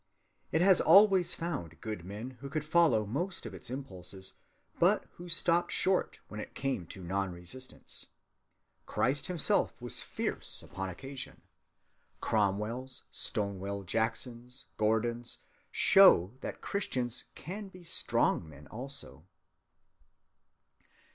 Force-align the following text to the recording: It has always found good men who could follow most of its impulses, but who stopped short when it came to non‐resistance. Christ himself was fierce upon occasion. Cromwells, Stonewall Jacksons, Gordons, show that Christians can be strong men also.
It 0.51 0.61
has 0.61 0.81
always 0.81 1.35
found 1.35 1.79
good 1.79 2.03
men 2.03 2.31
who 2.41 2.49
could 2.49 2.65
follow 2.65 3.05
most 3.05 3.45
of 3.45 3.53
its 3.53 3.69
impulses, 3.69 4.33
but 4.79 5.05
who 5.17 5.29
stopped 5.29 5.71
short 5.71 6.19
when 6.27 6.39
it 6.39 6.55
came 6.55 6.87
to 6.87 7.03
non‐resistance. 7.03 8.07
Christ 8.87 9.27
himself 9.27 9.79
was 9.79 10.01
fierce 10.01 10.63
upon 10.63 10.89
occasion. 10.89 11.43
Cromwells, 12.19 13.03
Stonewall 13.11 13.83
Jacksons, 13.83 14.65
Gordons, 14.75 15.37
show 15.69 16.33
that 16.41 16.61
Christians 16.61 17.25
can 17.35 17.67
be 17.67 17.83
strong 17.83 18.49
men 18.49 18.65
also. 18.69 19.27